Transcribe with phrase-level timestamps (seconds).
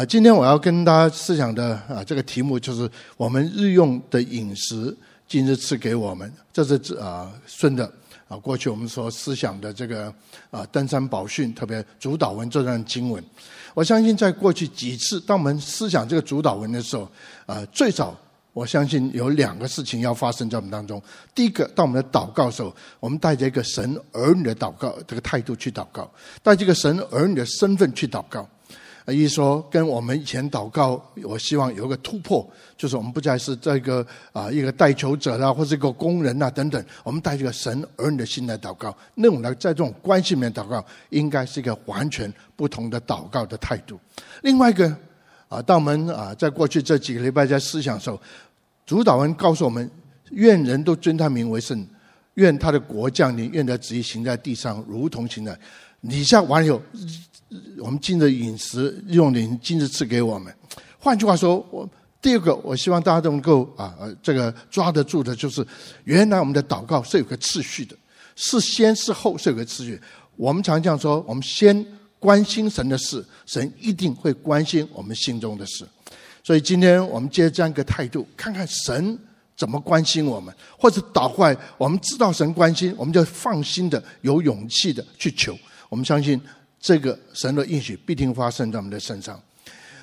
[0.00, 4.96] 啊，今天我要跟大家思想的啊这个题目就是我们日用的饮食，
[5.28, 7.84] 今日赐给我们，这是啊顺着
[8.26, 10.10] 啊过去我们所思想的这个
[10.50, 13.22] 啊登山宝训，特别主祷文这段经文。
[13.74, 17.06] 我相信在过去几次当我们思想这个主祷文的时候，
[17.44, 18.16] 啊最早。
[18.54, 21.00] 我相信有两个事情要发生在我们当中。
[21.34, 26.10] 第一个，当我们的祷告的时候，我们带着一个神儿女的祷告这个态度去祷告，
[26.42, 28.48] 带这个神儿女的身份去祷告。
[29.04, 38.96] 啊，意思说跟我们以前祷告，我希望有个突破，就是我们不再是这个啊一个代求者啦，或者一个工人呐等等，我们带这个神儿女的心来祷告。
[39.14, 43.98] 那种呢，在这种关系里面祷告，应该是一个完全不同的祷告的态度。
[44.42, 44.96] 另外一个。
[45.50, 48.16] 啊，当我们啊，在过去这几个礼拜在思想的时候，
[48.86, 49.90] 主祷文告诉我们：
[50.30, 51.84] 愿人都尊他名为圣，
[52.34, 55.58] 愿他的国降临，愿他的旨意行在地上，如同行在。
[56.02, 56.80] 你下完了以后，
[57.78, 60.54] 我们今日饮食用的今日赐给我们。
[60.98, 61.88] 换句话说，我
[62.22, 65.66] 第二个，我希望大家都能够啊，这个抓得住的，就是
[66.04, 67.96] 原来我们的祷告是有个次序的，
[68.36, 70.00] 是先是后是有个次序。
[70.36, 71.84] 我们常这样说，我们先。
[72.20, 75.88] 关心神的事，神一定会关心我们心中的事。
[76.44, 79.18] 所以今天我们接这样一个态度，看看神
[79.56, 85.58] 怎么关心我们，或者倒过来，我们知道神关心，我们就放心的、有勇气的去求。
[85.88, 86.38] 我们相信
[86.80, 89.40] 这个神的应许必定发生在我们的身上。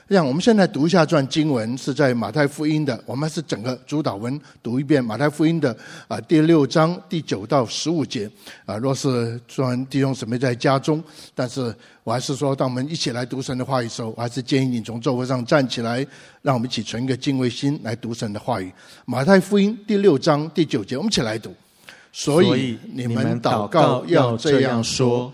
[0.09, 2.97] 这样，我们现在读一下这段经文，是在马太福音的。
[3.05, 5.75] 我们是整个主导文读一遍马太福音的
[6.07, 8.31] 啊第六章第九到十五节
[8.65, 8.77] 啊。
[8.77, 11.03] 若是虽然弟兄姊妹在家中，
[11.35, 11.75] 但是
[12.05, 16.07] 我还是说，当我们一起来读神的话语的时候，我还是建议你从座位上站起来，
[16.41, 18.71] 让我们一起存一个敬畏心来读神的话语。
[19.03, 21.53] 马太福音第六章第九节，我们一起来读。
[22.13, 25.33] 所以你们祷告要这样说：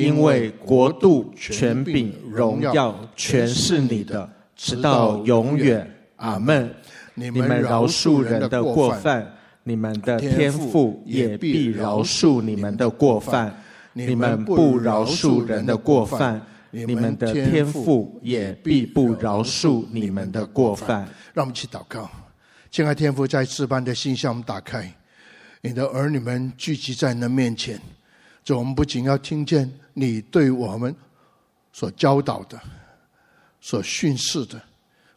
[0.00, 4.28] 因为国度、权柄、荣耀，全是你的。
[4.54, 6.74] 直到永远，阿门。
[7.14, 9.26] 你们饶恕人的过犯，
[9.62, 13.50] 你们的天父也必饶恕你们的过犯；
[13.92, 16.40] 你们不饶恕人的过犯，
[16.70, 21.08] 你们的天父也必不饶恕你们的过犯。
[21.32, 22.10] 让我们去祷告，
[22.70, 24.90] 亲爱天父，在这般的心向我们打开，
[25.62, 27.80] 你的儿女们聚集在你的面前，
[28.46, 30.94] 就我们不仅要听见你对我们
[31.72, 32.56] 所教导的。
[33.60, 34.62] 所训示的，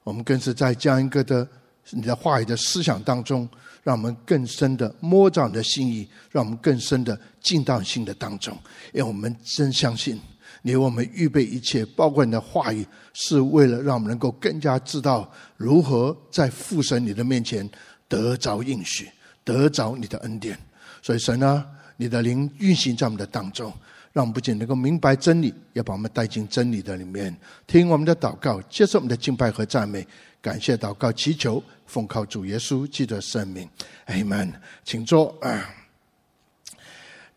[0.04, 1.48] 我们更是在这样一个的
[1.92, 3.48] 你的话语的思想当中，
[3.84, 8.58] 让我们更深的摸着你的心意，让我们更深的进到心的当中。
[8.92, 10.20] 因为我们真相信
[10.64, 17.70] 你为我们预备一切，包括你的话语，是为了让我们能够更加知道如何在父神你的面前
[18.08, 19.08] 得着应许，
[19.44, 20.58] 得着你的恩典。
[21.04, 21.64] 所以神啊，
[22.00, 23.72] 你的灵运行在我们的当中。
[24.12, 27.34] 让我们不仅能够明白真理，也把我们带进真理的里面，
[27.68, 30.06] 听我们的祷告，接受我们的敬拜和赞美，
[30.42, 33.70] 感谢祷告，祈求奉靠主耶稣基督的圣名
[34.08, 34.52] ，Amen。
[34.84, 35.38] 请坐。
[35.42, 35.70] 啊，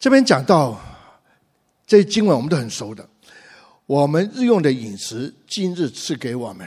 [0.00, 0.80] 这边讲到
[1.86, 3.06] 这些经文，我们都很熟的。
[3.84, 6.66] 我们日用的饮食，今日赐给我们。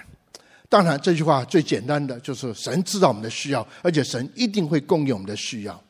[0.69, 5.83] 当然，这句话最简单的就是神知道我们的需要，而且神一定会供应我们的需要。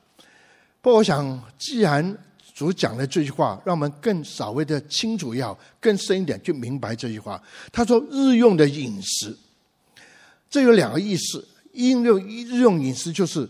[0.86, 2.16] 不过，我想既然
[2.54, 7.42] 主讲了这句话，让我们更稍微的清楚要更深一点去明白这句话。
[7.72, 9.36] 他说：“日用的饮食，
[10.48, 11.44] 这有两个意思。
[11.74, 13.50] 应用日用饮食就是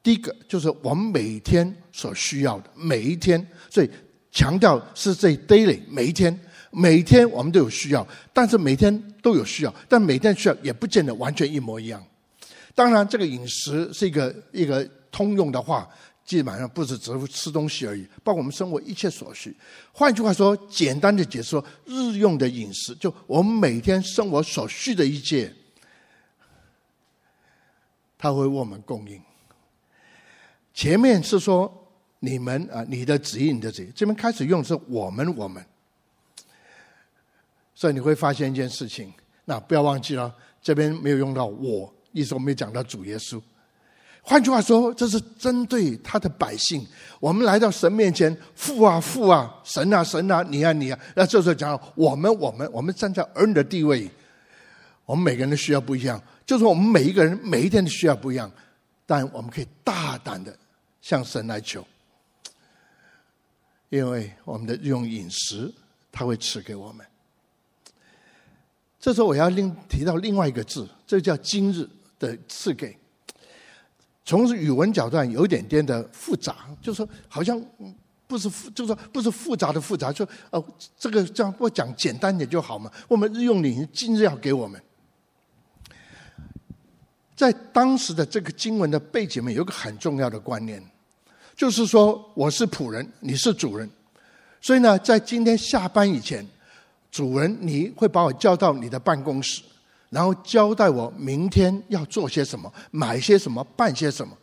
[0.00, 3.44] 第一个，就是我们每天所需要的，每一天。
[3.68, 3.90] 所以
[4.30, 6.38] 强调是这 daily，每一天，
[6.70, 12.00] 每一天我们都有需要，但是每天都有需要，但每天需要也不见得完全一模一样。
[12.76, 15.84] 当然，这个饮食是一个一个通用的话。”
[16.26, 19.56] 基本上不是只是吃东西而已，包括我们生活一切所需。
[19.92, 25.54] 换句话说，简单的解释说，日用的饮食，就我们每天生活所需的一切，
[28.18, 29.22] 他会为我们供应。
[30.74, 31.72] 前面是说
[32.18, 35.64] 你们啊，你的旨意，你的旨意，这边开始用是我们，我们。
[37.72, 39.12] 所以你会发现一件事情，
[39.44, 43.40] 那不要忘记了，这边没有用到我，意思我没有讲到主耶稣。
[44.28, 46.84] 换句话说，这是针对他的百姓。
[47.20, 50.98] 我们来到神面前，父啊父啊，神啊神啊，你啊你啊。
[51.14, 54.10] 那这时候讲我们我们我们站在儿女的地位，
[55.04, 56.20] 我们每个人的需要不一样。
[56.44, 58.50] 就是我们每一个人每一天的需要不一样，
[59.06, 60.52] 但我们可以大胆的
[61.00, 61.86] 向神来求，
[63.90, 65.72] 因为我们的用饮食
[66.10, 67.06] 他会赐给我们。
[68.98, 71.88] 这时候我要另提到另外一个字，这叫今日
[72.18, 72.98] 的赐给。
[74.26, 77.58] 从语文角度上有一点点的复杂，就是说好像
[78.26, 80.62] 不是复，就是说不是复杂的复杂，就哦
[80.98, 82.90] 这个这样我讲简单点就好嘛。
[83.06, 84.82] 我们日用领今日要给我们，
[87.36, 90.82] 在当时的这个经文的背景里面有个很重要的观念，
[91.54, 93.88] 就是说我是仆人，你是主人，
[94.60, 96.44] 所以呢，在今天下班以前，
[97.12, 99.62] 主人你会把我叫到你的办公室。
[100.16, 104.34] 然后交代我明天要做些什么，买些什么，办些什么。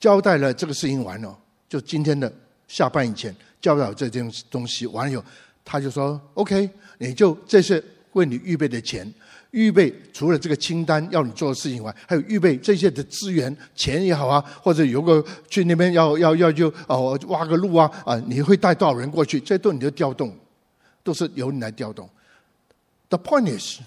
[0.00, 1.38] 交代了这个事情完了，
[1.68, 2.30] 就今天的
[2.66, 5.22] 下班以前交代这件东西完了以后，
[5.64, 6.68] 他就说：“OK，
[6.98, 7.82] 你就这是
[8.14, 9.08] 为你预备的钱，
[9.52, 19.38] 预备除了这个清单要你做的事情外，还有预备这些的资源，钱也好啊，或者有个去那边要要要就哦挖个路啊啊，你会带多少人过去？
[19.38, 20.36] 这都你就调动，
[21.04, 22.10] 都是由你来调动。
[23.08, 23.78] The point is。”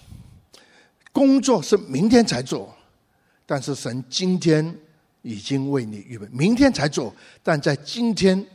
[1.11, 2.73] 工作是明天才做，
[3.45, 4.77] 但是神今天
[5.21, 8.45] 已经为你预备，明天才做，但在今天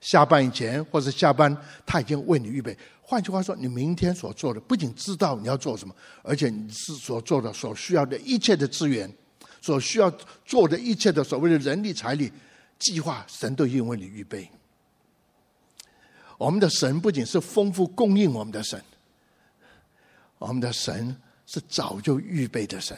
[0.00, 1.56] 下班以前或者下班，
[1.86, 2.76] 他已经为你预备。
[3.02, 9.10] 换句话说，你明天所做的，不仅知道你要做什么，而且你是所做的所需要的一切的资源，
[9.60, 10.10] 所需要
[10.44, 12.30] 做的一切的所谓的人力财力
[12.78, 14.48] 计划，神都已经为你预备。
[16.36, 18.82] 我们的神不仅是丰富供应我们的神，
[20.38, 21.16] 我们的神。
[21.46, 22.96] 是早就预备的神。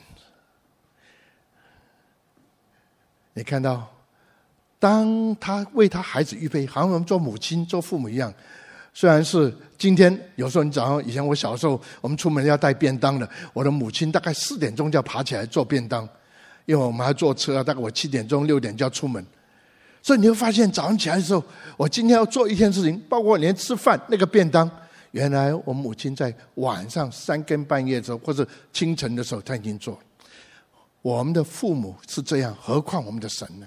[3.34, 3.86] 你看到，
[4.78, 8.32] 当他为他孩子预备，好像我们做母亲、做父母一样。
[8.94, 16.08] 虽然是今天，有时候你早上以前我小时候，我们出门要带便当的，我的母亲大概四点钟就要爬起来做便当，
[16.64, 19.22] 因为我们还坐车，大概我七点钟、六点就要出门。
[20.02, 21.44] 所以你会发现，早上起来的时候，
[21.76, 24.70] 我今天要做一天事情，包括连吃饭那个便当。
[25.16, 29.98] 原来我母亲在晚上三更半夜的时候，或者清晨的时候，她已经做。
[31.00, 33.66] 我们的父母是这样，何况我们的神呢？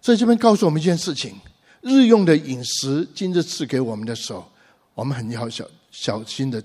[0.00, 1.34] 所以这边告诉我们一件事情：
[1.80, 4.48] 日用的饮食，今日赐给我们的时候，
[4.94, 6.62] 我们很要小小心的。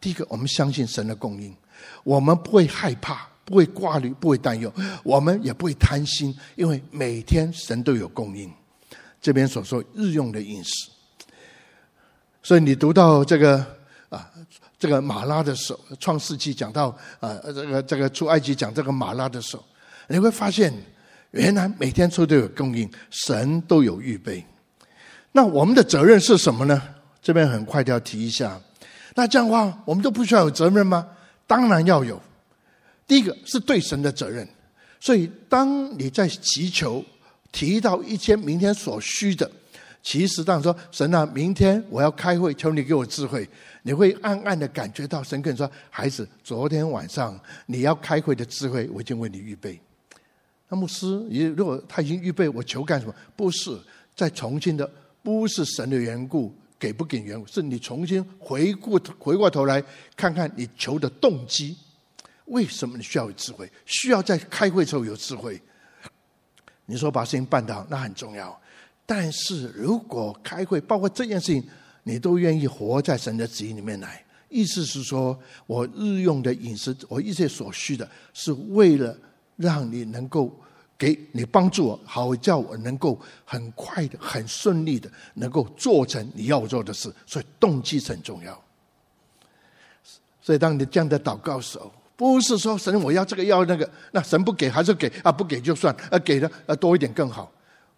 [0.00, 1.52] 第一个，我们相信神的供应，
[2.04, 4.72] 我们不会害怕，不会挂虑，不会担忧，
[5.02, 8.48] 我们也不会贪心，因为每天神都有供应。
[9.20, 10.88] 这边所说日用的饮食。
[12.42, 13.64] 所以你读到这个
[14.08, 14.28] 啊，
[14.78, 16.88] 这个马拉的手，创世纪讲到
[17.20, 19.64] 啊，这个这个出埃及讲这个马拉的手，
[20.08, 20.74] 你会发现，
[21.30, 24.44] 原来每天出都有供应，神都有预备。
[25.30, 26.82] 那我们的责任是什么呢？
[27.22, 28.60] 这边很快就要提一下。
[29.14, 31.06] 那这样的话，我们都不需要有责任吗？
[31.46, 32.20] 当然要有。
[33.06, 34.48] 第一个是对神的责任。
[34.98, 37.04] 所以当你在祈求
[37.52, 39.48] 提到一些明天所需的。
[40.02, 43.48] 其实当说神啊，明天我要开会，求你给我智慧。
[43.84, 49.80] 你会暗暗的感觉到神跟你说：“孩子，昨天晚上你要开会的智慧，我已经为你预备。”
[50.68, 53.14] 那牧师，你如果他已经预备，我求干什么？
[53.36, 53.78] 不是
[54.14, 54.90] 在重新的，
[55.22, 59.82] 不是神的缘故，给不给缘故，是你重新回顾回过头来
[60.16, 61.76] 看看你求的动机，
[62.46, 63.70] 为什么你需要有智慧？
[63.84, 65.60] 需要在开会时候有智慧。
[66.86, 68.60] 你说把事情办到，那很重要。
[69.04, 71.62] 但是如果开会，包括这件事情，
[72.04, 79.16] 你都愿意活在神的旨意里面来，意思是说，我日用的饮食，我一切所需的，是为了
[79.56, 80.50] 让你能够
[80.96, 87.12] 给你帮助我，好叫我能够很快的、很顺利的，能够做成你要做的事。
[87.26, 88.58] 所以动机很重要。
[90.40, 95.30] 所以当你这样的祷告时候，不是说神我要这个要那个，那神不给还是给啊？
[95.30, 97.50] 不给就算，啊给的啊多一点更好。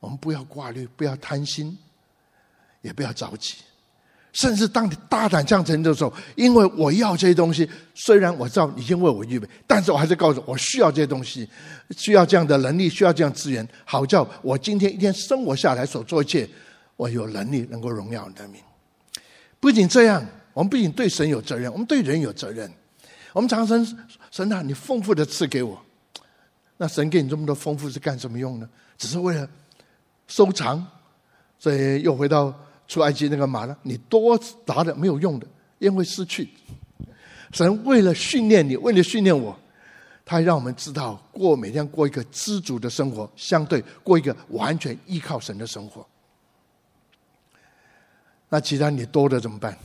[0.05, 1.77] 我们不要挂虑，不要贪心，
[2.83, 3.55] 也不要着急。
[4.35, 11.49] 甚至当你大胆向前的时候，因为我要这些东西，虽然我知道你已经为我预备，但是我还是告诉我需要这些东西，
[11.97, 16.49] 需要这样的能力，需要这样资源，好叫我今天一天生活下来所做一切，
[16.97, 18.61] 我有能力能够荣耀你的名。
[19.61, 22.71] 不仅这样，我们不仅对神有责任，我们对人有责任。
[23.33, 23.87] 我们常常
[24.31, 25.81] 神啊，你丰富的赐给我，
[26.77, 28.69] 那神给你这么多丰富是干什么用呢？
[28.99, 29.49] 只是为了。
[30.27, 30.85] 收藏，
[31.59, 32.55] 所以又回到
[32.89, 35.47] 出埃及那个马拉，你多拿的没有用的，
[35.79, 36.49] 因为失去。
[37.53, 39.57] 神为了训练你，为了训练我，
[40.25, 46.07] 他让我们知道过每天过一个知足的生活，相对过一个完全依靠神的生活。
[48.49, 49.77] 那其他你多的怎么办？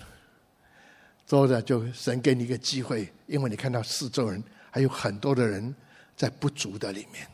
[1.27, 5.75] 多的就神给你一个机会，因为你看到四周人还有很多的人
[6.15, 7.27] 在不足的里面，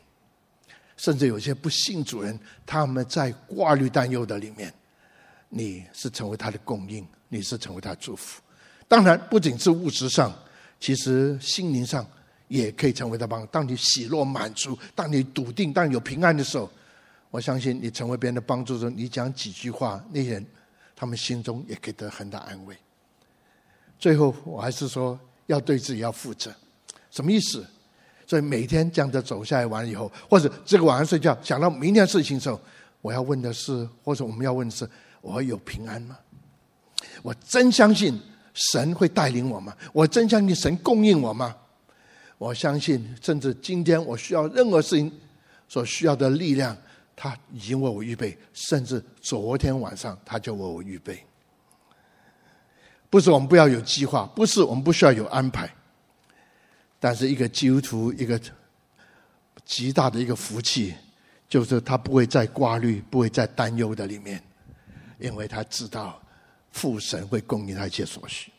[0.96, 4.72] 甚至有些不信主人，他们在挂虑担忧的里面，
[5.48, 8.40] 你是成为他的供应，你是成为他的祝福。
[8.88, 10.32] 当然，不仅是物质上，
[10.80, 12.06] 其实心灵上
[12.48, 13.46] 也可以成为他帮。
[13.48, 16.70] 当你喜乐满足，当你笃定，当你有平安的时候，
[17.30, 20.46] 我相信你成为别人的帮助的时候，你讲几句话，那些人
[20.94, 22.76] 他们心中也可以得很大安慰。
[23.98, 26.54] 最后，我还是说要对自己要负责，
[27.10, 27.66] 什么意思？
[28.26, 32.60] 所以每天这样子走下来完了以后，或者这个晚上睡觉想到明天事情的时候，
[33.00, 34.88] 我要问的是，或者我们要问的是，
[35.20, 36.18] 我有平安吗？
[37.22, 38.20] 我真相信
[38.52, 39.74] 神会带领我吗？
[39.92, 41.54] 我真相信神供应我吗？
[42.38, 45.10] 我相信，甚至今天我需要任何事情
[45.68, 46.76] 所需要的力量，
[47.14, 51.24] 他已经为我预备，甚至昨天晚上他就为我预备。
[53.08, 55.72] 不是我们不要有计划，不是我们不需要有安排，
[56.98, 58.40] 但是一个基督徒一个
[59.64, 60.94] 极大的一个福气，
[61.48, 64.42] 就是他不会再挂虑，不会再担忧的里面，
[65.18, 66.20] 因为他知道
[66.72, 68.50] 父神会供应他一切所需。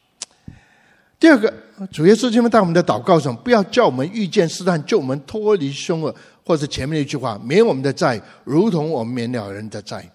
[1.20, 1.52] 第二个，
[1.92, 6.16] 主耶稣今天带我们的祷告中，不要叫我们遇见试探，救我们脱离凶恶，
[6.46, 10.08] 或者前面那句话，免我们的债，如同我们免了人的债。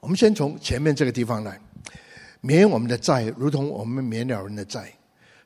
[0.00, 1.60] 我们先从前面这个地方来。
[2.40, 4.92] 免我们的债，如同我们免了人的债。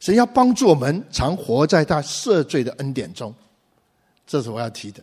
[0.00, 3.33] 神要帮助我们，常活在他赦罪的恩典中。
[4.26, 5.02] 这是我要提的。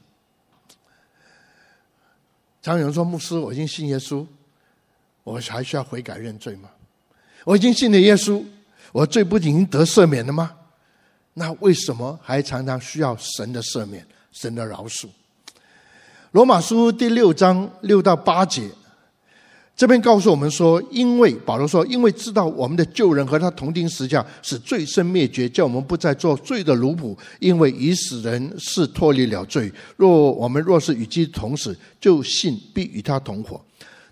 [2.63, 4.25] 常有人说：“牧师，我已经信耶稣，
[5.23, 6.69] 我还需要悔改认罪吗？
[7.45, 8.43] 我已经信了耶稣，
[8.91, 10.51] 我罪不已经得赦免了吗？
[11.35, 15.07] 那为什么还常常需要神的赦免、神的饶恕？”
[16.31, 18.69] 罗马书第六章六到八节。
[19.77, 27.15] 这边告诉我们说，因为保罗说，因为知道我们的旧人和他同钉十字架，使罪身灭绝，叫我们不再做罪的奴仆。
[27.39, 29.71] 因为已死人是脱离了罪。
[29.95, 33.63] 若我们若是与基督同死，就信必与他同活。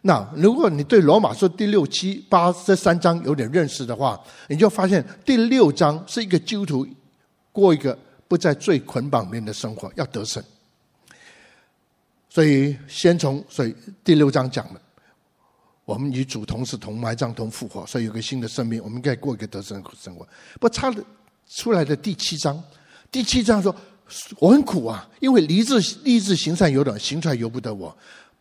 [0.01, 6.87] 那如果你对罗马书第六、七、八这三章有点认识的话，你就发现第六章是一个基督徒
[7.51, 10.43] 过一个不在罪捆绑里面的生活，要得胜。
[12.29, 14.81] 所以先从所以第六章讲了。
[15.85, 20.27] 我们与主同死、同埋葬、同复活，所以有个新的生命，我们应该过一个得胜的生活。
[20.59, 21.03] 不差的
[21.47, 22.61] 出来的第七章，
[23.11, 23.73] 第七章说
[24.39, 27.95] 我很苦啊，因为立志立志行善由得，行出来由不得我。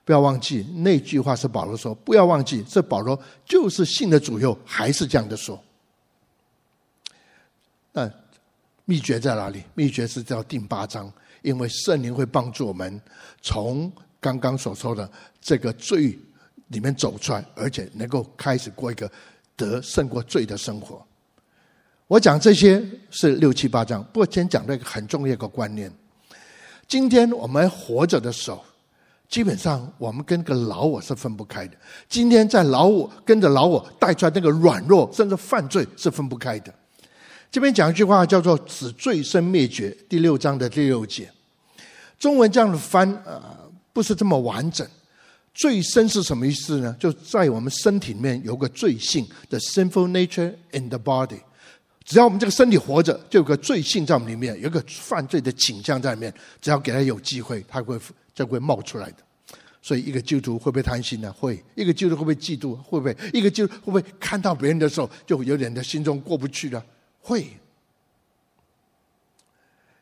[0.06, 5.62] 不要忘记那句话是保罗说，不要忘记这保罗就是信的主右还是这样的说。
[7.92, 8.10] 那
[8.86, 9.62] 秘诀在哪里？
[9.74, 12.98] 秘诀是叫第八章，因为圣灵会帮助我们
[13.42, 15.10] 从刚刚所说的
[15.42, 16.18] 这个罪。
[16.68, 19.10] 里面走出来，而且能够开始过一个
[19.56, 21.04] 得胜过罪的生活。
[22.06, 25.90] 我讲这些是六七八章，不过今天讲了一个很重要一个观念。
[26.86, 28.62] 今天我们活着的时候，
[29.28, 31.74] 基本上我们跟个老我是分不开的。
[32.08, 36.72] 今天在老我跟着老我带出来那个软弱，甚至犯罪是分不开的。
[37.50, 41.30] 这边讲一句话叫做“使罪身灭绝”，第六章的第六节。
[42.18, 43.58] 中文这样的翻啊，
[43.92, 44.86] 不是这么完整。
[45.54, 46.94] 罪身是什么意思呢？
[46.98, 51.38] 就在我们身体里面有个罪性，the sinful nature in the body。
[52.04, 56.34] 只要我们这个身体活着，就有个罪性在我们里面，有个犯罪的倾向在里面。
[56.60, 57.98] 只要给他有机会，他会
[58.34, 59.16] 就会冒出来的。
[59.80, 61.32] 所以，一个基督徒会不会贪心呢？
[61.32, 61.62] 会。
[61.74, 62.74] 一个基督徒会不会嫉妒？
[62.74, 63.16] 会不会？
[63.32, 66.84] 一个基督徒会不会看到别人的时候，就有点的心中过不去了？
[67.20, 67.46] 会。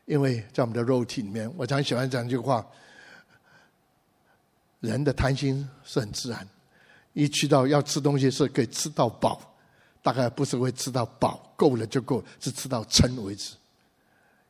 [0.05, 2.65] 因为在我们的肉体里面，我常喜欢讲一句话。
[4.83, 6.45] 人的贪心是很自然，
[7.13, 9.41] 一去到要吃东西是可以吃到饱，
[10.01, 13.55] 大概不是会吃到饱，够了就够，是吃到撑为止。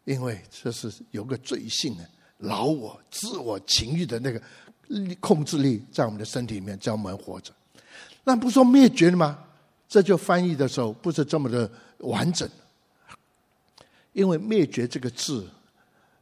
[0.05, 2.03] 因为这是有个罪性的
[2.39, 4.41] 老我、自我情欲的那个
[5.19, 7.53] 控制力在我们的身体里面，叫我们活着。
[8.23, 9.37] 那不说灭绝了吗？
[9.87, 12.49] 这就翻译的时候不是这么的完整，
[14.13, 15.47] 因为灭绝这个字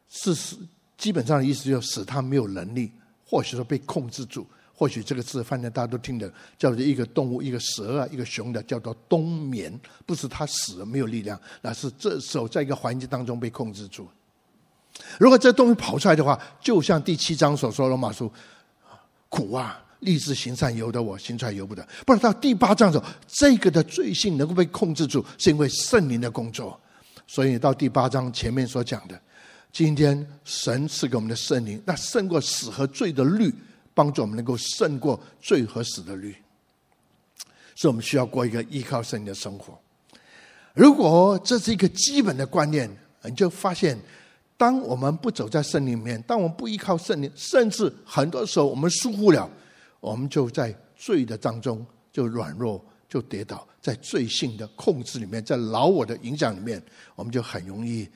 [0.09, 0.57] 是使
[0.97, 2.91] 基本上的意思，就是使他没有能力。
[3.31, 4.45] 或许说被控制住，
[4.75, 9.73] 或许这个字，反正大家都听得叫做一个动物，一个蛇啊，一个熊的，叫做冬眠，
[10.05, 14.05] 不是它死了没有力量，那是这时候在一个环境当中被控制住。
[15.17, 18.29] 如果这东西跑出来的话，就像第七章所说的罗马书，
[19.29, 21.87] 苦啊，立志行善由得我，行出来由不得。
[22.05, 26.77] 不然到第八章的时候，这个的罪性能够被控制住，是因为圣灵的工作。
[27.27, 29.17] 所以到第八章前面所讲的。
[29.71, 33.53] 今天神赐给我们的圣灵，那胜过死和罪的律，
[33.93, 36.35] 帮助我们能够胜过罪和死的律，
[37.75, 39.79] 所以我们需要过一个依靠圣灵的生活。
[40.73, 42.89] 如果这是一个基本的观念，
[43.23, 43.97] 你就发现，
[44.57, 49.49] 当我们不走在圣灵里面，当我们不依靠圣灵，甚至很多时候我们疏忽了，
[50.01, 56.81] 我们就在罪的当中就软弱，就跌倒，在罪性的控制里面，在老我的影响里面，
[57.15, 58.07] 我们就很容易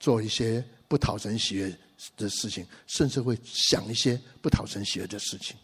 [0.00, 0.64] 做一些
[0.94, 1.76] 不讨神喜悦
[2.16, 5.56] 的事情，甚至会想一些不讨神喜悦的事情。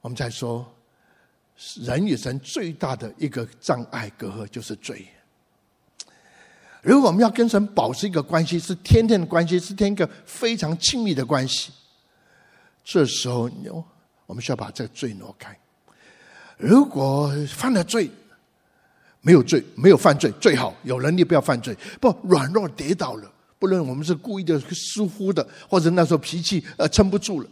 [0.00, 0.66] 我们再说。
[1.76, 5.06] 人与神最大的一个障碍隔阂就是罪。
[6.82, 11.70] 如果我们要跟神保持一个关系，是天天的关系，是天一个非常亲密的关系，
[12.82, 13.48] 这时候，
[14.26, 15.56] 我们需要把这个罪挪开。
[16.56, 18.10] 如果犯了罪，
[19.22, 21.74] 没有罪，没有犯罪，最好有能力不要犯罪。
[22.00, 27.48] 不软弱跌倒了，不论我们是故意的、疏忽的，或者那时候脾气呃撑不住了，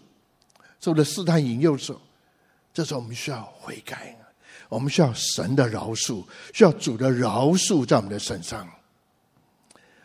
[0.81, 2.00] 受了试探引诱的时候。
[2.75, 4.17] 这时候我们需要悔改，
[4.69, 8.69] 我们需要神的饶恕，需要主的饶恕在我们的身上。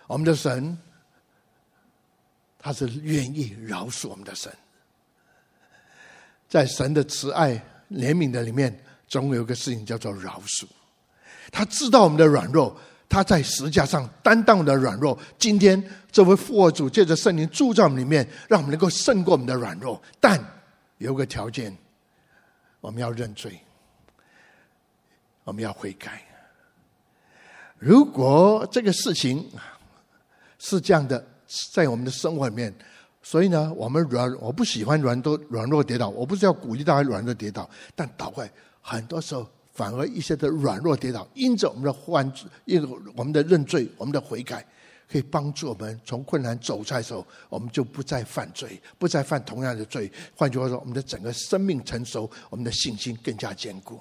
[0.07, 0.77] 我们的神，
[2.59, 4.51] 他是愿意饶恕我们的神。
[6.47, 7.53] 在神的慈爱
[7.91, 10.65] 怜悯的里面，总有一个事情叫做饶恕。
[11.51, 12.75] 他知道我们的软弱，
[13.07, 15.17] 他在十架上担当我们的软弱。
[15.37, 20.01] 今天这位复活主借着圣灵住在我们里面，让我们能够胜过我们的软弱。
[20.19, 20.39] 但
[20.97, 21.75] 有个条件。
[22.81, 23.59] 我们要认罪，
[25.43, 26.21] 我们要悔改。
[27.79, 29.43] 如果这个事情
[30.59, 31.25] 是这样的，
[31.73, 32.71] 在我们的生活里面，
[33.23, 42.25] 所以呢，我们软，我不喜欢软弱软弱跌倒，我不是要鼓励大家软弱跌倒，但倒过来，很多时候反而一些的软弱跌倒，因着我们的患，
[42.65, 44.65] 因着我们的认罪，我们的悔改。
[45.07, 50.11] 可以帮助我们从困难走出来的时候，我们就不再犯罪，不再犯同样的罪。
[50.35, 53.99] 换句话说，我们的整个生命成熟，我们的信心更加坚固。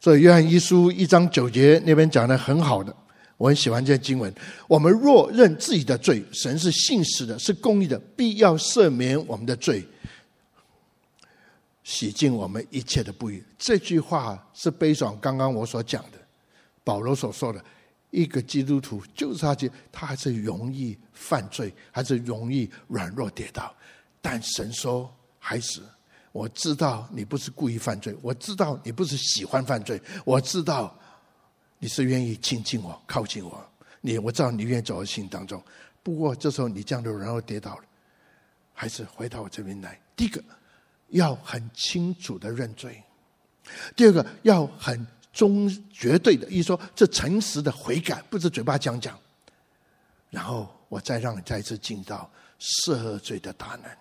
[0.00, 2.96] 所以，约翰一书一章九节那边讲的很好的，
[3.36, 4.32] 我很喜欢这些经文。
[4.66, 9.86] 我们若认自己的罪，神是信实的，是公义的，必要赦免我们的罪，
[11.86, 13.40] 洗净我们一切的不义。
[13.56, 16.18] 这句话是背上刚刚我所讲的，
[16.82, 17.64] 保罗所说的。
[18.10, 19.54] 一个基督徒就是他，
[19.92, 23.72] 他还是容易犯罪，还是容易软弱跌倒。
[24.20, 25.84] 但神说：“孩子，
[26.32, 30.98] 我知道你不是故意犯罪，我知道你不是喜欢犯罪，我知道
[31.78, 33.64] 你是愿意亲近我、靠近我。
[34.00, 35.62] 你我知道你愿意走到心当中。
[36.02, 37.84] 不过这时候你这样的软弱跌倒了，
[38.72, 40.00] 还是回到我这边来。
[40.16, 40.42] 第一个
[41.08, 43.02] 要很清楚的认罪，
[43.94, 49.20] 第二个要很。”忠绝对的，意思说这诚实的悔改，不是嘴巴讲讲。
[50.30, 53.96] 然后我再让你再次进到赦罪的大能，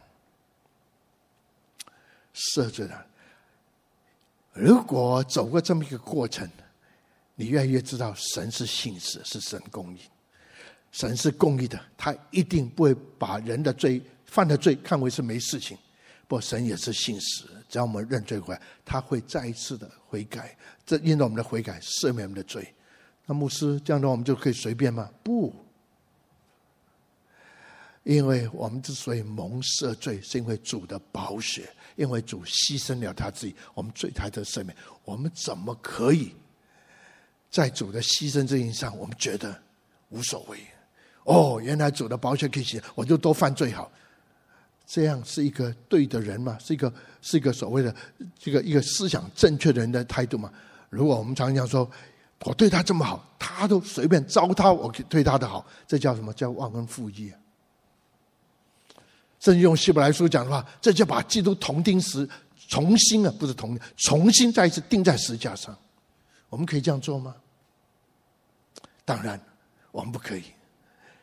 [2.33, 3.05] 赦罪的。
[4.53, 6.49] 如果走过这么一个过程，
[7.35, 9.99] 你越来越知道神是信实，是神公义，
[10.93, 15.77] 神是公义的，他一定不会把人的罪犯的罪看为是没事情。
[16.27, 20.57] 不，神也是信实，只要我们认罪悔，他会再一次的悔改。
[20.85, 22.73] 这因着我们的悔改，赦免我们的罪。
[23.25, 25.09] 那牧师这样的话，我们就可以随便吗？
[25.23, 25.53] 不，
[28.03, 34.75] 因为我们之所以蒙赦罪，是因为主的宝血，因为主牺牲了他自己，我们罪才得赦免。
[35.03, 36.35] 我们怎么可以
[37.51, 39.59] 在主的牺牲这一上，我们觉得
[40.09, 40.59] 无所谓？
[41.23, 43.91] 哦，原来主的宝血可以洗，我就多犯罪好。
[44.87, 46.57] 这样是一个对的人吗？
[46.59, 47.93] 是一个是一个所谓的
[48.37, 50.51] 这个一个思想正确的人的态度吗？
[50.89, 51.89] 如果我们常常说，
[52.41, 56.31] 我对他这么好，他都随便糟蹋我对他的好，这叫什么？
[56.33, 57.39] 叫忘恩负义啊！
[59.39, 62.27] 甚至用希伯来书讲的话，这就把基督同钉时
[62.67, 65.75] 重新啊，不是同，重新再一次钉在十架上。
[66.49, 67.35] 我们可以这样做吗？
[69.03, 69.39] 当然，
[69.91, 70.43] 我们不可以。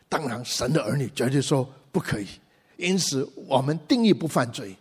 [0.08, 2.26] 当然，神的儿女绝对说不可以。
[2.76, 4.76] 因此，我们定义不犯罪，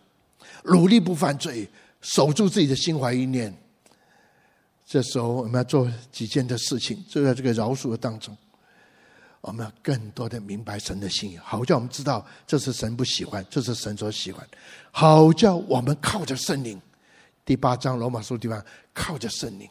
[0.64, 1.68] 努力不犯罪，
[2.00, 3.54] 守住自己的心怀意念。
[4.86, 8.36] 这时候，我们要做几件的事情，就在这个饶恕的当中，
[9.40, 14.46] 我们要更多的明白神的心意，好叫我们知道这是神不喜欢，这是神所喜欢。
[14.90, 16.80] 好叫我们靠着圣灵，
[17.44, 19.68] 第八章罗马书地方靠着圣灵。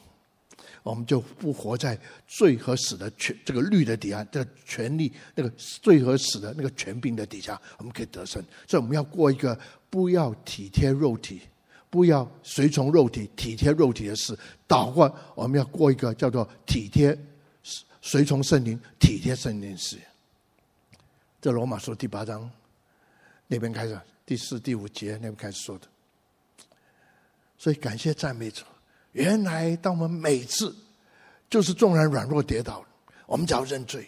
[0.84, 8.44] 我们就不活在罪和死的权这个律的底下，这个权力那个罪和死的那个权柄的底下，我们可以得胜。
[8.68, 9.58] 所以我们要过一个
[9.90, 11.42] 不要体贴肉体，
[11.90, 14.38] 不要随从肉体、体贴肉体的事。
[14.68, 17.18] 倒过，我们要过一个叫做体贴
[18.02, 20.00] 随从圣灵、体贴圣灵的事。
[21.40, 22.50] 这罗马书第八章
[23.48, 25.88] 那边开始，第四、第五节那边开始说的。
[27.58, 28.64] 所以感谢赞美主。
[29.14, 30.76] 原来，当我们每次
[31.50, 32.84] 就是纵然软弱跌倒，
[33.26, 34.08] 我们只要认罪。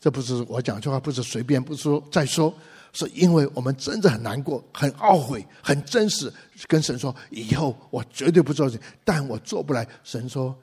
[0.00, 2.54] 这不是我讲这话，不是随便，不说再说，
[2.92, 6.32] 是因为我们真的很难过、很懊悔、很真实，
[6.68, 9.86] 跟神说：以后我绝对不做这，但我做不来。
[10.02, 10.54] 神说：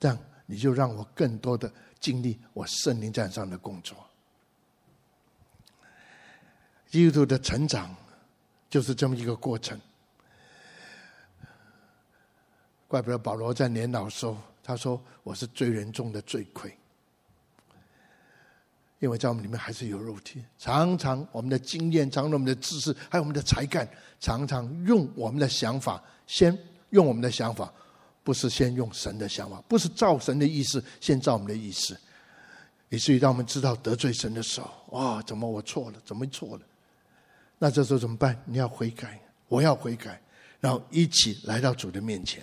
[0.00, 3.96] 这样你就让我更多的经历我圣灵在上的工作。
[6.90, 7.94] 基督徒的成长
[8.68, 9.78] 就是这么一个过程。
[12.88, 16.74] 怪不得保罗在年老时候，他说：“我是罪人中的罪魁。”
[18.98, 26.56] 因为在我们里面还是有肉体，常常我们的经验、常常我们的知识，还有我们的才干，常常用我们的想法，先
[26.90, 27.72] 用我们的想法，
[28.24, 31.96] 不是先用神的想法，不是照神的意思，先照我们的意思，
[32.88, 36.02] 以至于当我们知道得罪神的时候，哇，怎么我错了？
[36.04, 36.62] 怎么错了？
[37.58, 38.36] 那这时候怎么办？
[38.46, 40.20] 你要悔改，我要悔改，
[40.58, 42.42] 然后一起来到主的面前。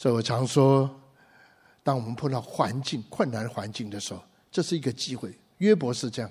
[0.00, 0.88] 所以我常说，
[1.82, 6.30] 当我们碰到环境困难环境的时候，这是一个机会，约伯是这样，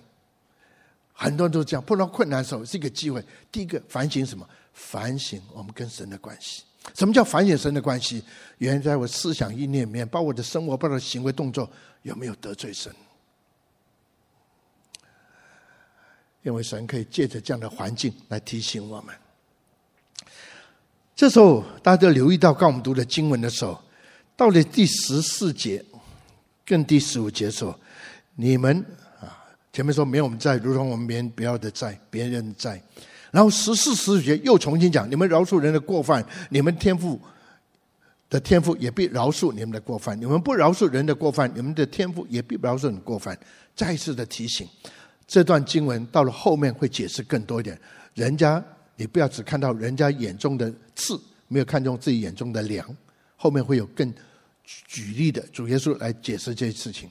[1.14, 1.86] 很多人都这样。
[1.86, 3.24] 碰到困难的时候是一个机会。
[3.52, 4.44] 第一个反省什么？
[4.74, 6.64] 反省我们跟神的关系。
[6.96, 8.24] 什么叫反省神的关系？
[8.58, 11.70] 原来在我思想意念里面，包括我的生活，包括我的行为动作，
[12.02, 12.92] 有没有得罪神？
[16.42, 19.14] 因为神可以借着这样的环境来提醒我们。
[21.20, 23.78] 这时候大家留意到，刚我们读的经文的时候，
[24.38, 25.84] 到了第十四节
[26.66, 27.78] 跟第十五节的时候。
[28.36, 28.74] 你们
[29.20, 29.28] 啊，
[29.74, 32.82] 前面说没有我们在，如同我们别人不要的债，别人的债。
[33.32, 37.20] 然后十四、十五节又重新讲：你们饶恕人的过犯，你们天赋
[38.30, 43.38] 的天赋也必饶恕你们的过犯；你们不饶恕人的过犯，你们的天赋也必饶恕你过犯。
[43.76, 44.66] 再一次的提醒，
[45.28, 47.78] 这段经文到了后面会解释更多一点。
[48.14, 48.64] 人家
[49.00, 52.86] 你不要只看到人家眼中的刺，没有看中自己眼中的梁。
[53.38, 54.14] 后面会有更
[54.66, 57.10] 举例的主耶稣来解释这些事情。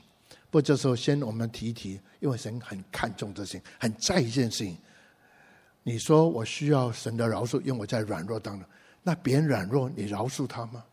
[0.51, 4.77] 不，这时候先我们提一提，因为神很看重这些，很在意这件事情。
[5.81, 8.69] 你说我需要神的饶恕，因为我在软弱当中。
[9.01, 10.83] 那别人软弱，你饶恕他吗？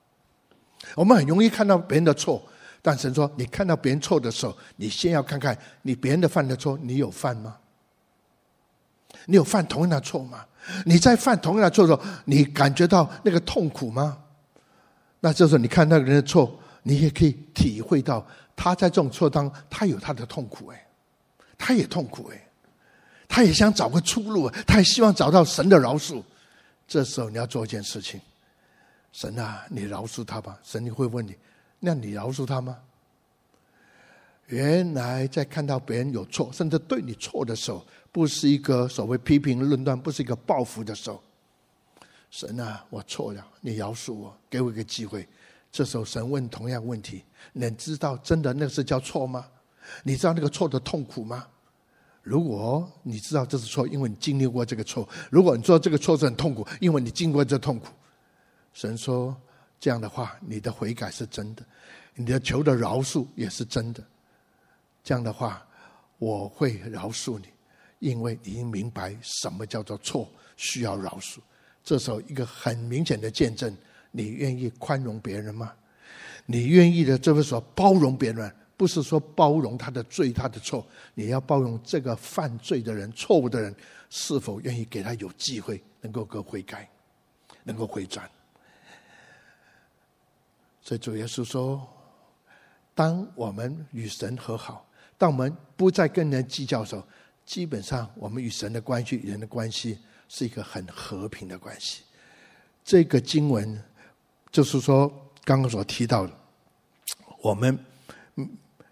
[0.95, 2.43] 我们很容易看到别人的错，
[2.81, 7.59] 但神说，你看到别人错的时候，你先要看看你别人的犯的错，你有犯吗？
[9.27, 10.47] 你有犯同样的错吗？
[10.85, 14.19] 你在犯同样的错的时候，你感觉到那个痛苦吗？
[15.21, 18.27] 那这时候你看那个人的错，你也可以体会到。
[18.55, 20.87] 他在这种错当中，他有他的痛苦哎，
[21.59, 22.49] 他也痛苦哎，
[23.29, 26.23] 他也想找个出路，他也希望找到神的饶恕。
[26.89, 28.21] 这时候你要做一件事情，
[29.13, 30.59] 神啊，你饶恕他吧。
[30.63, 31.37] 神你会问你，
[31.81, 32.79] 那你饶恕他吗？
[34.47, 37.85] 原来在看到别人有错，甚至对你错的时候，
[38.17, 41.23] 不是一个所谓批评论断，不是一个报复的时候。
[42.31, 45.29] 神啊，我错了，你饶恕我，给我一个机会。
[45.71, 49.47] 这时候神问同样问题：你知道真的那个是叫错吗？
[50.03, 51.47] 你知道那个错的痛苦吗？
[52.23, 57.89] 如果你知道这是错，因为你经历过这个错；如果你知道这个错是很痛苦，因为你经过这痛苦，
[58.73, 59.37] 神说
[59.79, 61.63] 这样的话，你的悔改是真的，
[62.15, 64.03] 你的求的饶恕也是真的。
[65.05, 65.63] 这样的话，
[66.17, 67.45] 我会饶恕你，
[67.99, 71.39] 因为你已经明白什么叫做错，需要饶恕。
[71.83, 73.75] 这时候一个很明显的见证。
[74.13, 75.75] 你愿意宽容别人吗？
[76.47, 80.87] 你愿意的，就是说包容别人，不是说包容他的罪、他的错。
[81.13, 83.75] 你要包容这个犯罪的人、错误的人，
[84.09, 86.89] 是否愿意给他有机会，能够个悔改，
[87.65, 88.27] 能够回转？
[90.81, 91.87] 所以主耶稣说：
[92.95, 97.07] 当我们与神和好，当我们不再跟人计较的时候，
[97.47, 102.03] 基本上我们与神的关系、与人的关系是一个很和平的关系。
[102.85, 103.83] 这个经文。
[104.53, 105.07] 就是说，
[105.45, 106.33] 刚刚所提到的，
[107.43, 107.79] 我们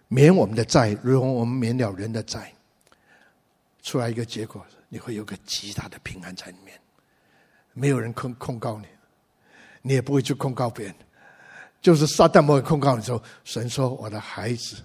[0.08, 2.52] 免我们的债，如同我们免了人的债，
[3.82, 6.78] 出来一个结果，你会有个极大的平安在里面，
[7.72, 8.86] 没有人控控告你，
[9.80, 10.94] 你也不会去控告别人。
[11.80, 14.76] 就是撒旦不会控告你的时候，神说：“我的孩子，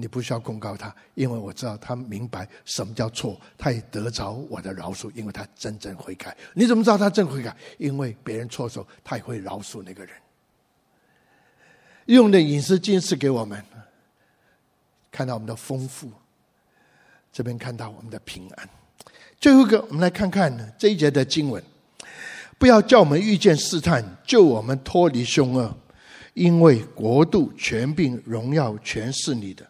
[0.00, 6.36] 你不需要控告他，因为我知道他明白什么叫错，他也得着我的饶恕，因为他真正悔改。
[6.54, 7.56] 你怎么知道他真悔改？
[7.78, 10.14] 因为别人错的时候，他也会饶恕那个人。
[12.06, 13.60] 用的饮食经是给我们
[15.10, 16.12] 看到我们的丰富，
[17.32, 18.68] 这边看到我们的平安。
[19.40, 21.60] 最后一个，我们来看看这一节的经文：
[22.56, 25.76] 不要叫我们遇见试探，救我们脱离凶恶，
[26.34, 29.68] 因为国度、权柄、荣耀全是你的，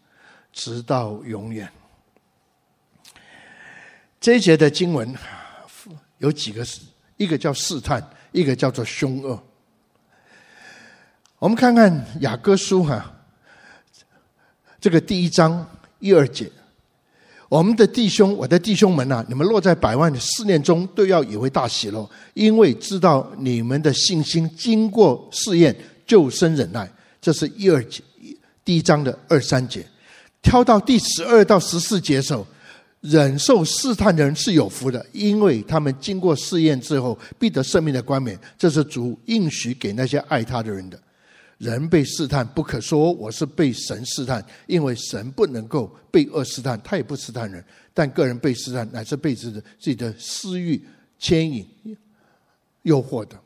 [0.58, 1.70] 直到永远。
[4.20, 5.14] 这一节的经文
[6.18, 6.66] 有几个，
[7.16, 9.40] 一个叫试探，一个叫做凶恶。
[11.38, 13.14] 我们看看雅各书哈，
[14.80, 15.64] 这个第一章
[16.00, 16.50] 一二节，
[17.48, 25.72] 我们的弟兄，我的弟兄们呐，你们落在百万的试炼中，都要以为大喜乐，因为知道你们的信心经过试验，
[26.04, 26.90] 就生忍耐。
[27.20, 28.02] 这是一二节，
[28.64, 29.86] 第一章的二三节。
[30.42, 32.46] 挑到第十二到十四节时候，
[33.00, 38.38] 忍受试探的人是有福的，因为他们经过试验之后，必得生命的冠冕。
[38.56, 40.98] 这是主应许给那些爱他的人的。
[41.58, 47.62] 人被试探，不可说我是被神试探，因为神不能够被恶试探，他也不试探人。
[47.92, 50.80] 但个人被试探，乃是被自己的自己的私欲
[51.18, 51.66] 牵引、
[52.82, 53.36] 诱惑的。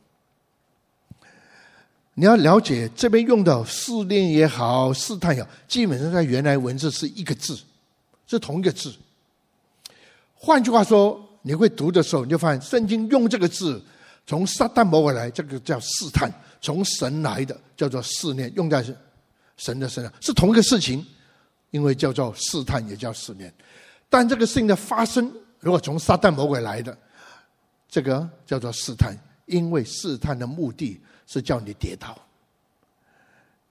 [2.15, 7.59] 你要了解这边用的试炼也好，试探也好，基本上在原来文字是一个字，
[8.27, 8.93] 是同一个字。
[10.35, 13.83] 换句话说，你会读的时候，你就发现圣经用这个字，
[14.27, 16.33] 从撒旦魔鬼来，这个叫试探。
[16.61, 18.85] 从神来的叫做试炼，用在
[19.57, 21.05] 神的身上是同一个事情，
[21.73, 23.53] 因为叫做试探，也叫试炼。
[24.09, 26.97] 但这个事情的发生，如果从撒旦魔鬼来的，
[27.89, 29.13] 这个叫做试探，
[29.53, 32.19] 因为试探的目的是叫你跌倒，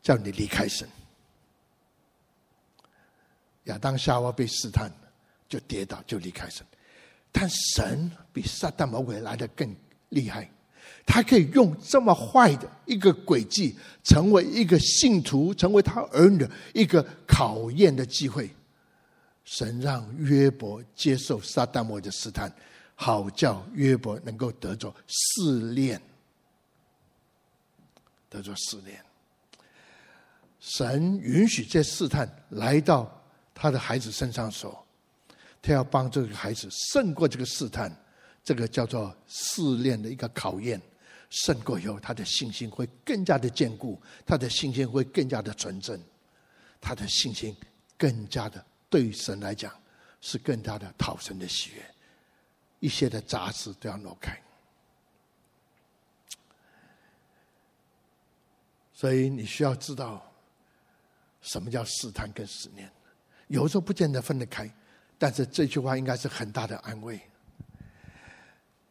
[0.04, 0.88] 叫你离开神。
[3.66, 4.92] 亚当夏娃被试探，
[5.50, 6.66] 就跌倒，就离开神。
[7.32, 9.76] 但神比撒旦魔鬼来的更
[10.10, 10.50] 厉害。
[11.06, 18.50] 他可以用这么坏的一个诡计，成为一个信徒，成为他儿女一个考验的机会。
[19.44, 22.52] 神让约伯接受撒旦魔的试探，
[23.04, 26.00] 好叫约伯能够得着试炼，
[28.30, 29.04] 得着试炼。
[30.60, 33.12] 神允许这试探来到
[33.56, 34.86] 他的孩子身上的时候，
[35.64, 37.92] 他要帮这个孩子胜过这个试探，
[38.44, 40.80] 这个叫做试炼的一个考验。
[41.32, 46.00] 胜过以后，他的信心会更加的坚固，他的信心会更加的纯正，
[46.80, 47.56] 他的信心
[47.98, 49.74] 更加的对神来讲
[50.20, 51.91] 是更加的讨神的喜悦，
[52.82, 54.38] 一些的杂质都要挪开。
[58.94, 60.22] 所以你需要知道
[61.42, 62.92] 什么叫试探跟试炼，
[63.48, 64.70] 有时候不见得分得开，
[65.18, 67.20] 但是这句话应该是很大的安慰。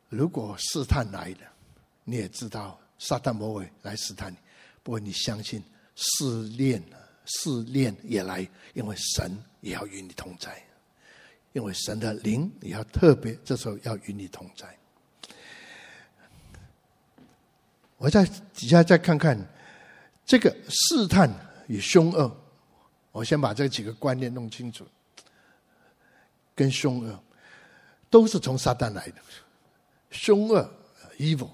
[0.08, 1.52] 如果试探来了，
[2.02, 4.36] 你也知道，撒旦魔鬼来试探你，
[4.82, 5.62] 不过你相信
[5.94, 6.82] 试炼，
[7.26, 10.60] 试炼也来，因为神也要与你同在，
[11.52, 14.68] 因为神的灵也要特别这时候要与你同在。
[17.96, 19.38] 我在底下再看看
[20.24, 21.30] 这个试探
[21.66, 22.34] 与凶恶，
[23.12, 24.86] 我先把这几个观念弄清楚，
[26.54, 27.22] 跟凶恶
[28.08, 29.16] 都是从撒旦来的，
[30.10, 30.72] 凶恶
[31.18, 31.50] evil。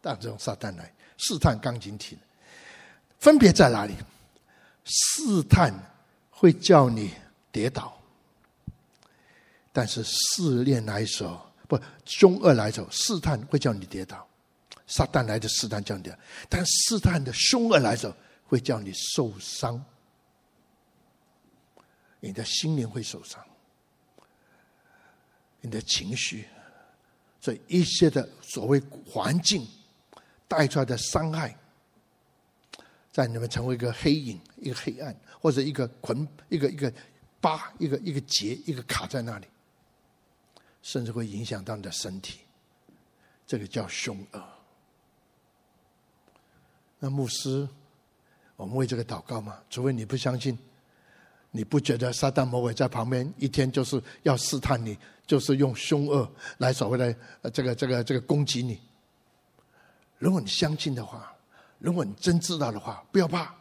[0.00, 2.18] 但这种撒旦来试探刚经体，
[3.18, 3.94] 分别在哪里？
[4.84, 5.72] 试探
[6.30, 7.14] 会叫你
[7.50, 7.98] 跌倒，
[9.74, 14.26] 但是试炼来时候，不凶恶来时候，试探会叫你跌倒。
[14.86, 16.16] 撒旦来的试探叫你跌，
[16.48, 18.14] 但试探的凶恶来时候，
[18.46, 19.84] 会叫你受伤，
[22.20, 23.44] 你的心灵会受伤，
[25.60, 26.46] 你的情绪，
[27.40, 29.66] 所以一些的所谓环境。
[30.46, 31.56] 带出来的伤害，
[33.10, 36.92] 在你们成为一个黑影、一个黑暗，或者一个捆、一个一个
[37.40, 39.46] 疤、一个一个结、一个卡在那里，
[40.84, 42.40] 甚至会影响到你的身体。
[43.46, 44.42] 这个叫凶恶。
[46.98, 47.66] 那牧师，
[48.54, 49.58] 我们为这个祷告吗？
[49.70, 50.56] 除非你不相信，
[51.50, 58.78] 你不觉得撒旦魔鬼在旁边一天就是要试探你，就是用凶恶来所谓的这个这个这个攻击你。
[60.18, 61.34] 如果你相信的话，
[61.78, 63.54] 如果你真知道的话，不要怕，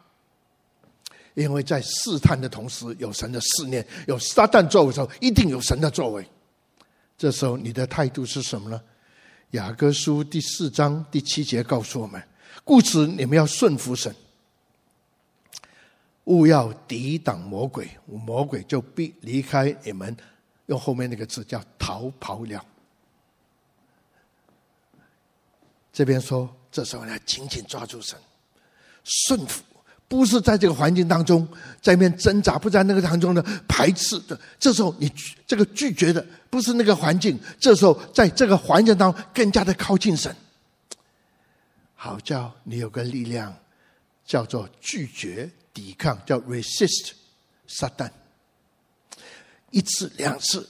[1.36, 6.26] 因为在试探的同时，有神的试炼，有撒旦作为的时候，一定有神的作为。
[7.18, 8.82] 这时候你的态度是什么呢？
[9.52, 12.22] 雅各书第四章第七节告诉我们：
[12.64, 14.14] 故此你们要顺服神，
[16.24, 20.16] 勿要抵挡魔鬼，魔鬼就必离开你们。
[20.68, 22.66] 用后面那个字叫逃跑了。
[25.92, 28.18] 这边说，这时候呢紧紧抓住神，
[29.04, 29.62] 顺服，
[30.14, 31.44] 不是在这个环境当中
[31.82, 34.40] 在那边挣扎，不在那个当中的排斥的。
[34.60, 35.12] 这时候你
[35.48, 40.32] 这个拒绝的不是那个环境，这时候在这个环境当中更加的靠近神，
[41.96, 43.52] 好叫你有个力量，
[44.24, 47.14] 叫做拒绝、抵抗，叫 resist
[47.66, 48.08] 撒旦。
[49.72, 50.70] 一次两次，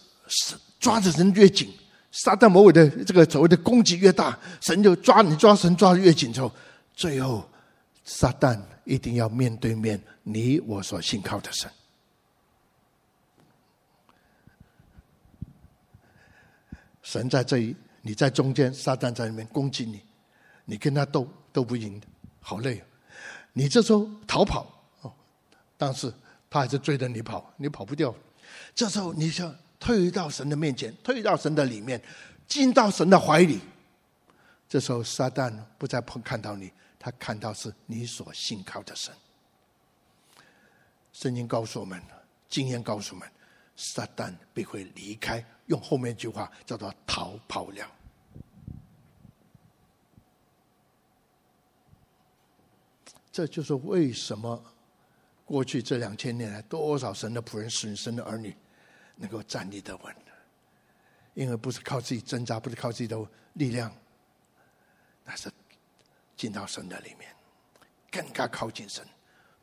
[0.79, 1.69] 抓着人越紧。
[2.13, 6.49] 撒旦魔鬼的这个所谓的攻击越大，神就抓你抓神抓的越紧之后，
[6.95, 7.45] 最后
[8.03, 11.69] 撒旦一定要面对面你我所信靠的神。
[17.01, 20.01] 神在这里，你在中间，撒旦在里面攻击你，
[20.65, 22.01] 你跟他斗斗不赢，
[22.39, 22.83] 好累。
[23.51, 24.65] 你这时候逃跑
[25.01, 25.13] 哦，
[25.77, 26.11] 但是
[26.49, 28.13] 他还是追着你跑，你跑不掉。
[28.73, 32.01] 这时候你就退到神的面前，退到神的里面，
[32.47, 33.59] 进到神的怀里。
[34.67, 36.71] 这时候撒旦不再碰看到你，
[37.03, 39.13] 他看到是你所信靠的神。
[41.11, 42.01] 圣经告诉我们，
[42.47, 43.29] 经验告诉我们，
[43.75, 45.45] 撒旦必会离开。
[45.65, 47.91] 用后面一句话叫做“逃跑了”。
[53.33, 54.63] 这就是为什么
[55.43, 58.55] 过去这两千年来，多少神的仆人、神神的儿女
[59.17, 60.15] 能够站立得稳，
[61.33, 63.17] 因为不是靠自己挣扎，不是靠自己的
[63.55, 63.93] 力量，
[65.25, 65.51] 那是
[66.43, 67.34] 进到神的里面，
[68.12, 69.01] 更加靠近神，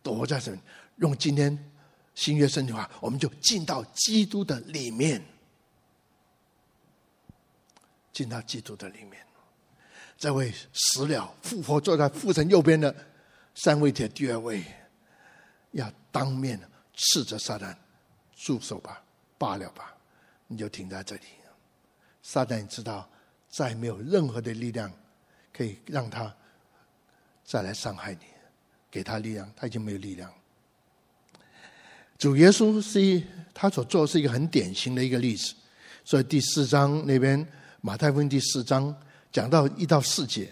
[0.03, 0.59] 躲在神。
[0.97, 1.71] 用今天
[2.15, 5.23] 新约圣经话，我们就进到基督的里面。
[8.11, 9.23] 进到基督的里面，
[10.17, 12.95] 这位死了复活坐在父神右边的
[13.55, 14.65] 三位铁第二位，
[15.73, 16.59] 要当面
[16.95, 17.77] 斥责撒旦，
[18.35, 19.05] 住手吧，
[19.37, 19.95] 罢了吧，
[20.47, 21.25] 你就停在这里。
[22.23, 23.07] 撒旦，你知道，
[23.51, 24.91] 再没有任何的力量
[25.53, 26.35] 可以让他
[27.51, 28.21] 再来伤害你，
[28.93, 30.31] 给他力量，他已经没有力量。
[32.17, 35.53] 主耶稣是一，他所做是一个很典型的一个例子，
[36.05, 37.45] 所以第四章那边。
[37.81, 38.95] 马太福音第四章
[39.33, 40.49] 讲到一到四节，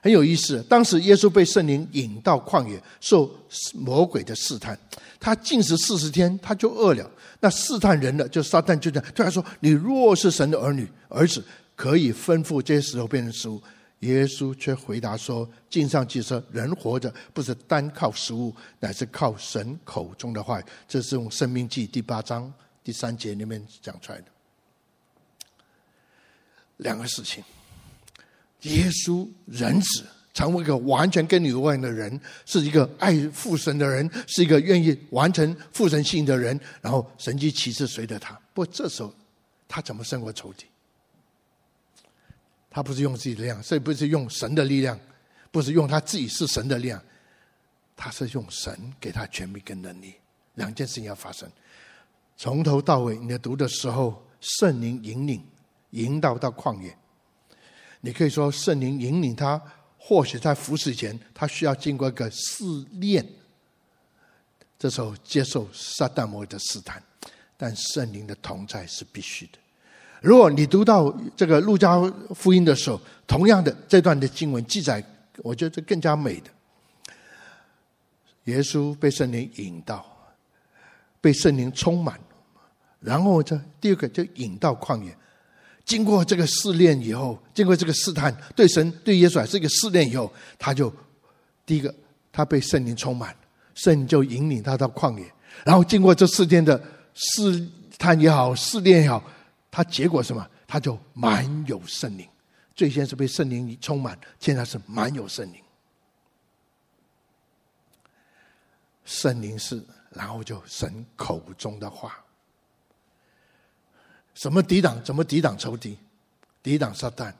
[0.00, 0.62] 很有意思。
[0.70, 3.30] 当时耶稣被圣灵引到旷野，受
[3.74, 4.78] 魔鬼的试探。
[5.20, 7.10] 他禁食四十天，他就饿了。
[7.40, 11.44] 那试探人的就撒旦就这样对他说：“你若是神的儿女，儿子
[11.76, 13.60] 可以吩咐这些石头变成食物。”
[14.02, 24.24] 耶稣却回答说：“经上记说，人活着不是单靠食物，乃是靠神口中的话。”这是用《生命记》第八章第三节里面讲出来的。
[26.78, 27.44] 两个事情，
[28.62, 38.34] 耶稣人子成为一个完全跟你无关的人，是一个爱父神的人，是一个愿意完成父神性的人，然后神迹奇事随着他。
[38.52, 39.14] 不过这时候
[39.68, 40.66] 他怎么胜过仇敌？
[42.72, 44.98] 他不是用自己的力量，所以不是用神的力量，
[45.50, 47.00] 不是用他自己是神的力量，
[47.94, 50.14] 他是用神给他权柄跟能力。
[50.54, 51.48] 两件事情要发生，
[52.36, 55.46] 从头到尾，你在读的时候，圣灵引领。
[55.92, 56.96] 引导到旷野，
[58.00, 59.60] 你可以说圣灵引领他，
[59.98, 63.22] 或许在服侍前，他需要经过一个试炼，
[64.78, 67.02] 这时候接受撒旦魔的试探，
[67.58, 69.58] 但圣灵的同在是必须的。
[70.22, 72.00] 如果你读到这个路加
[72.34, 75.04] 福音的时候，同样的这段的经文记载，
[75.38, 76.50] 我觉得更加美的。
[78.44, 80.04] 耶稣被圣灵引导，
[81.20, 82.18] 被圣灵充满，
[83.00, 85.16] 然后这第二个就引到旷野。
[85.84, 90.92] 经过这个试炼以后，经过这个试探，对神对耶稣来说是一个试炼以后，他就
[91.66, 91.92] 第一个，
[92.30, 93.34] 他被圣灵充满，
[93.74, 95.24] 圣灵就引领他到旷野，
[95.64, 96.80] 然后经过这四天的
[97.14, 99.22] 试探也好，试炼也好，
[99.72, 100.46] 他结果什么？
[100.68, 102.28] 他就满有圣灵。
[102.74, 105.62] 最先是被圣灵充满，现在是满有圣灵。
[109.06, 112.22] 圣灵是，然后就神口中的话。
[114.34, 115.02] 怎么抵挡？
[115.02, 115.98] 怎么抵挡仇敌？
[116.62, 117.32] 抵挡撒旦？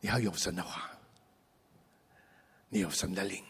[0.00, 0.90] 你要有神的话，
[2.68, 3.42] 你有神的灵。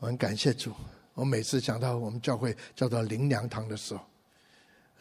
[0.00, 0.74] 我很感谢主。
[1.14, 4.04] 我每次想到我们教会叫做灵粮堂的时候，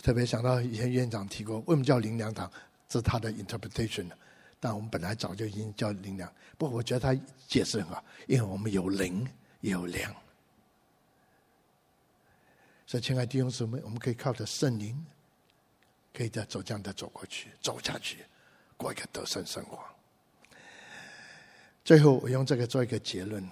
[0.04, 2.52] 特别想到以前院长提过，为什么叫灵粮堂？
[2.90, 4.06] 这是他的 interpretation。
[4.60, 6.32] 但我们本来早就已经叫灵粮。
[6.58, 9.26] 不过我觉得他解释很好，因为我们有灵
[9.62, 10.14] 也有粮。
[12.86, 15.06] 所以，亲爱的弟兄姊妹，我们可以靠着圣灵，
[16.14, 18.26] 可以再走这样的走过去，走下去，
[18.76, 19.80] 过一个得胜生活。
[21.86, 23.50] 最后，我用这个做一个结论：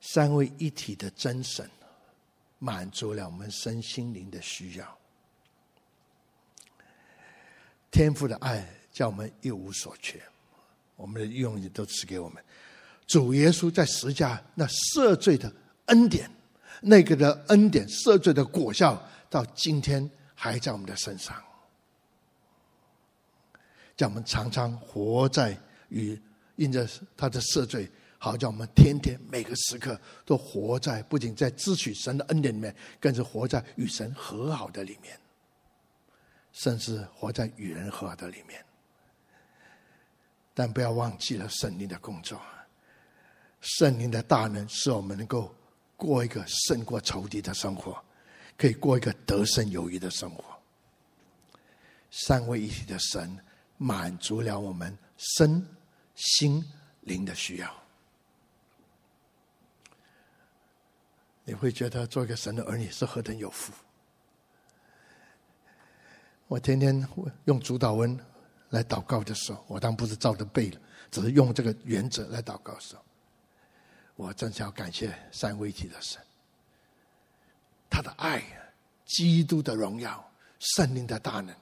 [0.00, 1.68] 三位一体的真神，
[2.66, 4.98] 满足了我们身心灵的需要。
[7.92, 10.20] 天父的爱叫我们一无所缺，
[10.96, 12.42] 我们的用意都赐给我们。
[13.06, 15.52] 主耶稣在十架那赦罪的
[15.86, 16.28] 恩典。
[16.82, 21.42] 那个的恩典赦罪的果效，到今天还在我们的身上，
[23.96, 25.58] 叫我们常常活在
[25.88, 26.20] 与
[26.56, 26.86] 因着
[27.16, 35.18] 他的赦罪，好叫我们天天每个时刻都活在不仅在支取神的恩典里面，更是活在与神和好的里面，
[36.52, 38.64] 甚至活在与人和好的里面。
[40.54, 42.40] 但不要忘记了圣灵的工作。
[43.60, 45.54] 圣灵的大能使我们能够
[45.96, 48.02] 过一个胜过仇敌的生活，
[48.56, 50.44] 可以过一个得胜有余的生活。
[52.10, 53.38] 三位一体的神
[53.76, 55.66] 满足了我们身
[56.14, 56.64] 心
[57.02, 57.85] 灵的需要。
[61.48, 63.72] 你会觉得做一个神的儿女是何等有福？
[66.48, 67.08] 我天天
[67.44, 68.18] 用主祷文
[68.70, 73.02] 来祷告的时候，我当然不是照着背了，只是用这个原则来祷告的时候。
[74.16, 76.20] 我真是要感谢三位一体的神，
[77.88, 78.42] 他的爱、
[79.04, 80.28] 基督的荣耀、
[80.58, 81.54] 圣灵的大能，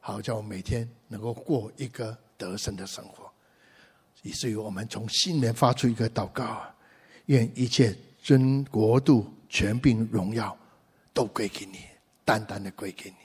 [0.00, 3.30] 好叫我每天能够过一个得胜的生活，
[4.22, 6.64] 以至于我们从心里发出一个祷告，
[7.26, 10.56] 愿一切尊国度、权柄、荣耀
[11.12, 11.80] 都归给你，
[12.24, 13.16] 单单的归给你。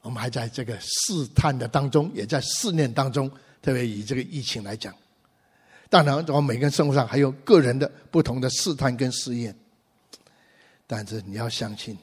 [0.00, 3.28] 我们还在这个试探的当中，也在试炼当中，
[3.60, 4.94] 特别以这个疫情来讲。
[5.90, 9.54] 当然，我们每个人生活上还有个人的不同的试探跟试验，
[10.86, 11.96] 但是你要相信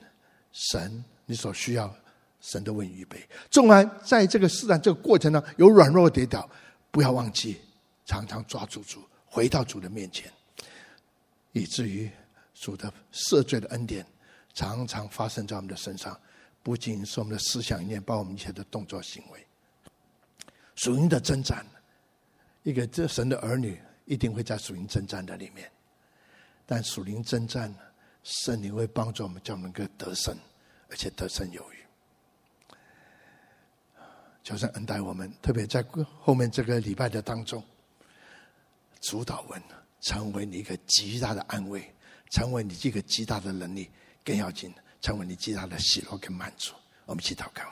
[0.51, 1.93] 神，你所需要
[2.41, 3.27] 神都为你预备。
[3.49, 6.49] 纵然在这个试探这个过程中有软弱跌倒，
[6.89, 7.61] 不要忘记
[8.05, 10.29] 常常抓住主，回到主的面前，
[11.53, 12.11] 以至于
[12.53, 14.05] 主的赦罪的恩典
[14.53, 16.19] 常常发生在我们的身上，
[16.61, 19.47] 不仅是我们的思想念，包括我们一切的动作行为，
[20.75, 21.65] 属灵的征战。
[22.63, 25.71] 一个这神的儿女一定会在属灵征战的里面，
[26.65, 27.73] 但属灵征战，
[28.23, 30.37] 圣灵会帮助我们，叫我们能够得胜，
[30.89, 31.77] 而且得胜有余。
[34.43, 35.83] 求神恩待我们，特别在
[36.19, 37.63] 后面这个礼拜的当中，
[39.01, 39.61] 主导文
[39.99, 41.93] 成为你一个极大的安慰，
[42.29, 43.89] 成为你这个极大的能力，
[44.23, 46.73] 更要紧，成为你极大的喜乐跟满足。
[47.05, 47.63] 我们一起祷告，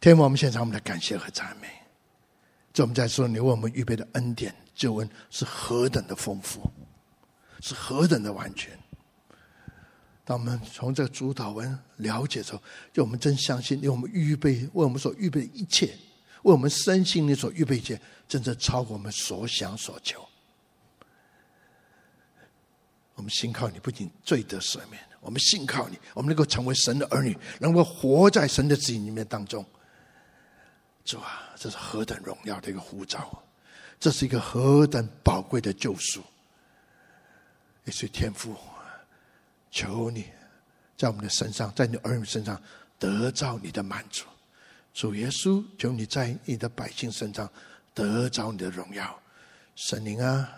[0.00, 1.68] 天父，我们献上我们的感谢和赞美。
[2.72, 6.60] 这我们在说，你为我们预备的恩典救恩是何等的丰富，
[7.60, 8.76] 是何等的完全。
[10.24, 12.62] 当我们从这主导文了解之后，
[12.92, 15.94] 就我们真相信，为我们预备，为我们所预备的一切，
[16.48, 20.26] 为我们身心里所预备一切，真正超过我们所想所求。
[23.14, 29.64] 我们信靠你，不仅罪得赦免，我们信靠你，我们能够成为神的儿女，能够活在神的旨意里面当中。
[31.04, 31.50] 主啊！
[31.56, 33.42] 这是何等荣耀的一个呼召，
[33.98, 36.22] 这是一个何等宝贵的救赎。
[37.84, 38.54] 也是天父，
[39.70, 40.26] 求你
[40.96, 42.62] 在我们的身上，在你儿女身上
[42.98, 44.24] 得到你的满足。
[44.98, 47.48] 主耶稣，求你在你的百姓身上
[47.94, 49.16] 得着你的荣耀。
[49.76, 50.52] 神灵啊，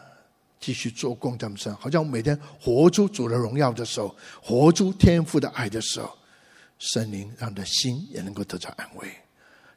[0.59, 6.17] 继续做工在我们身上，好像我们每天活出主的荣耀的时候，活出天父的爱的时候，
[6.79, 9.15] 神灵让你的心也能够得到安慰。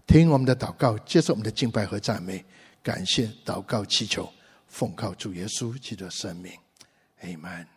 [0.08, 2.46] 听我们的祷告，接受我们的敬拜和赞美，
[2.82, 4.32] 感谢祷告祈求，
[4.70, 6.54] 奉靠主耶稣基督的圣名，
[7.20, 7.73] 阿门。